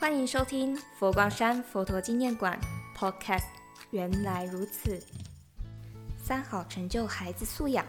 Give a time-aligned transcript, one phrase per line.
[0.00, 2.58] 欢迎收听佛光山佛陀纪念馆
[2.96, 3.44] Podcast。
[3.90, 4.98] 原来如此，
[6.24, 7.84] 三好成就孩子素养，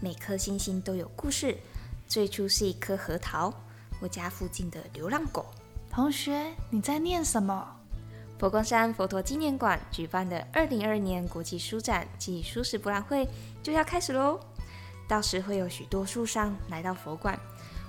[0.00, 1.58] 每颗星星都有故事。
[2.06, 3.52] 最初是一颗核桃，
[4.00, 5.44] 我家附近的流浪狗。
[5.90, 7.76] 同学，你在念什么？
[8.38, 13.28] 佛光山佛陀纪念馆举办的二零二二年国际书展暨书史博览会
[13.60, 14.38] 就要开始喽，
[15.08, 17.36] 到时会有许多书商来到佛馆，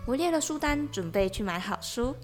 [0.07, 2.15] 我列了书单，准备去买好书。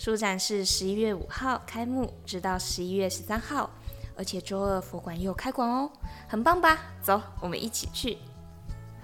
[0.00, 3.68] 书展是十一月五号开幕，直到十一月十三号，
[4.16, 5.90] 而且周二佛馆又开馆哦，
[6.26, 6.78] 很棒吧？
[7.02, 8.16] 走，我们一起去。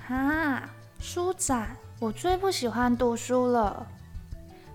[0.08, 0.66] 哈，
[0.98, 3.86] 书展，我最不喜欢读书了。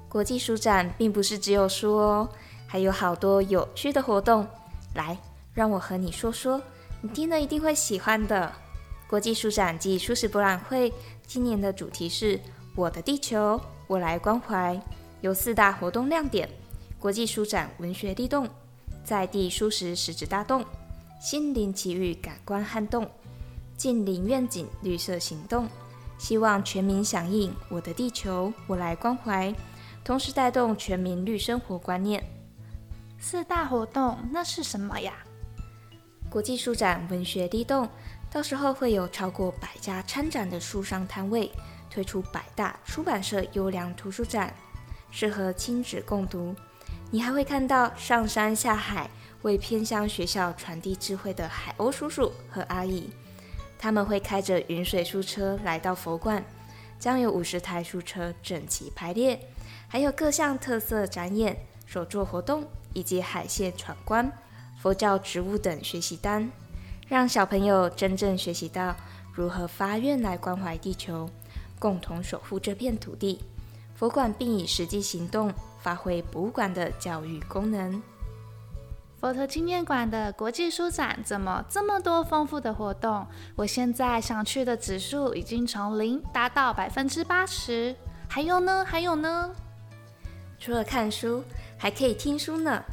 [0.07, 2.29] 国际书展并不是只有书哦，
[2.67, 4.45] 还有好多有趣的活动。
[4.93, 5.17] 来，
[5.55, 6.61] 让我和你说说，
[7.01, 8.53] 你听了一定会喜欢的。
[9.07, 10.93] 国际书展暨书史博览会
[11.25, 12.39] 今年的主题是
[12.77, 14.79] “我的地球，我来关怀”。
[15.21, 16.49] 有四大活动亮点：
[16.99, 18.49] 国际书展文学地动、
[19.03, 20.65] 在地书食食指大动、
[21.19, 23.07] 心灵奇遇感官撼动、
[23.77, 25.69] 近邻愿景绿色行动。
[26.17, 29.53] 希望全民响应“我的地球，我来关怀”，
[30.03, 32.23] 同时带动全民绿生活观念。
[33.19, 35.13] 四大活动那是什么呀？
[36.31, 37.87] 国际书展文学地动，
[38.31, 41.51] 到时候会有超过百家参展的书商摊位，
[41.91, 44.51] 推出百大出版社优良图书展。
[45.11, 46.55] 适合亲子共读，
[47.11, 49.09] 你还会看到上山下海
[49.41, 53.09] 为偏乡学校传递智慧的海鸥叔叔和阿姨，
[53.77, 56.43] 他们会开着云水书车来到佛馆，
[56.97, 59.39] 将有五十台书车整齐排列，
[59.87, 64.31] 还有各项特色展演、手作活动以及海线闯关、
[64.81, 66.49] 佛教植物等学习单，
[67.07, 68.95] 让小朋友真正学习到
[69.33, 71.29] 如何发愿来关怀地球，
[71.77, 73.41] 共同守护这片土地。
[74.01, 78.01] 佛馆并以实际行动发挥博物馆的教育功能。
[79.19, 83.23] 佛陀纪念馆的国际书展怎么这么多丰富的活动？
[83.55, 87.95] 我现在想去的指数已经从零达到百分之八十。
[88.27, 88.83] 还有呢？
[88.83, 89.51] 还有呢？
[90.57, 91.43] 除了看书，
[91.77, 92.83] 还可以听书呢。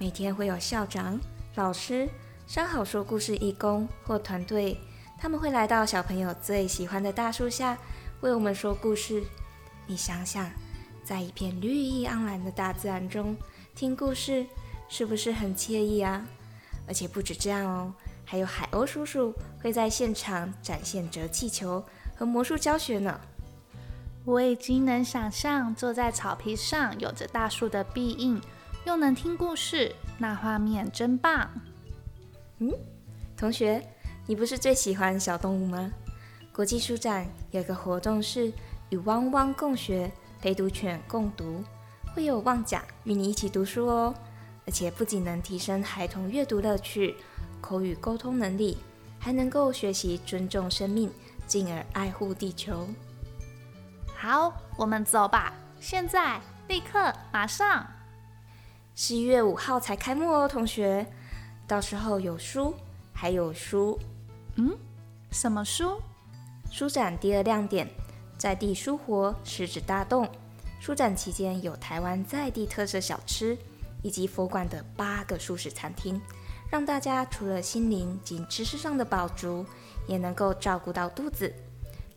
[0.00, 1.16] 每天会有校长、
[1.54, 2.08] 老师、
[2.48, 4.76] 三好说故事义工或团队，
[5.16, 7.78] 他们会来到小朋友最喜欢的大树下，
[8.22, 9.22] 为我们说故事。
[9.90, 10.48] 你想想，
[11.02, 13.36] 在一片绿意盎然的大自然中
[13.74, 14.46] 听故事，
[14.88, 16.24] 是不是很惬意啊？
[16.86, 17.92] 而且不止这样哦，
[18.24, 21.84] 还有海鸥叔叔会在现场展现折气球
[22.14, 23.20] 和魔术教学呢。
[24.24, 28.40] 我已经能想象坐在草皮上，有着大树的庇荫，
[28.86, 31.50] 又能听故事，那画面真棒。
[32.58, 32.72] 嗯，
[33.36, 33.84] 同学，
[34.28, 35.90] 你不是最喜欢小动物吗？
[36.52, 38.52] 国际书展有个活动是。
[38.90, 41.64] 与汪汪共学，陪读犬共读，
[42.14, 44.14] 会有旺甲与你一起读书哦。
[44.66, 47.16] 而且不仅能提升孩童阅读乐趣、
[47.60, 48.78] 口语沟通能力，
[49.18, 51.10] 还能够学习尊重生命，
[51.46, 52.86] 进而爱护地球。
[54.14, 55.52] 好，我们走吧！
[55.80, 57.86] 现在，立刻，马上！
[58.94, 61.06] 十一月五号才开幕哦，同学。
[61.66, 62.74] 到时候有书，
[63.12, 63.98] 还有书。
[64.56, 64.76] 嗯？
[65.30, 66.00] 什么书？
[66.70, 67.88] 书展第二亮点。
[68.40, 70.26] 在地书活食指大动，
[70.80, 73.54] 书展期间有台湾在地特色小吃，
[74.00, 76.18] 以及佛馆的八个素食餐厅，
[76.70, 79.66] 让大家除了心灵及知识上的饱足，
[80.08, 81.52] 也能够照顾到肚子。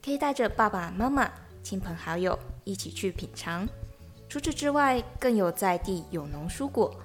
[0.01, 1.29] 可以带着爸爸妈妈、
[1.61, 3.67] 亲朋好友一起去品尝。
[4.29, 6.95] 除此之外，更有在地有农蔬果、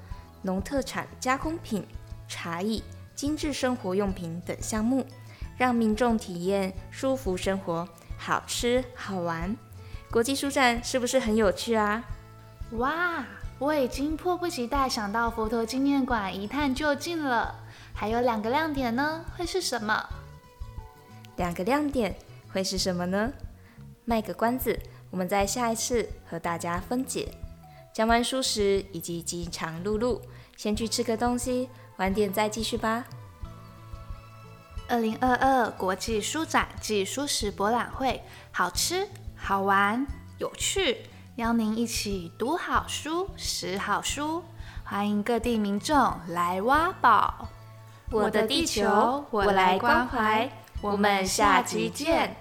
[0.43, 1.85] 农特产加工品、
[2.29, 2.85] 茶艺、
[3.17, 5.05] 精致生活用品等项目，
[5.57, 7.85] 让民众体验舒服生活。
[8.29, 9.57] 好吃好玩，
[10.11, 12.05] 国际书展是不是很有趣啊？
[12.73, 13.25] 哇，
[13.59, 17.55] 我已经迫不及待想到佛陀纪念馆一探究竟了。
[17.95, 20.07] 还有两个亮点呢，会是什么？
[21.37, 22.15] 两个亮点
[22.53, 23.33] 会是什么呢？
[24.05, 24.79] 卖个关子，
[25.11, 27.33] 我们在下一次和大家分解。
[27.95, 30.21] 讲完书时以及饥肠辘辘，
[30.55, 33.07] 先去吃个东西，晚点再继续吧。
[34.91, 39.07] 二零二二国际书展暨书食博览会，好吃、
[39.37, 40.07] 好玩、
[40.39, 40.97] 有趣，
[41.37, 44.43] 邀您一起读好书、食好书。
[44.85, 47.49] 欢迎各地民众来挖宝。
[48.11, 50.51] 我的地球，我来关怀。
[50.81, 52.35] 我们下集见。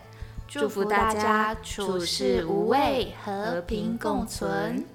[0.48, 4.86] 祝福大家处事无畏，和平共存。